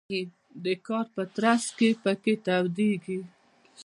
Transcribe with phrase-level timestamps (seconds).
[0.63, 3.19] د کار په ترڅ کې د پکې تودیږي.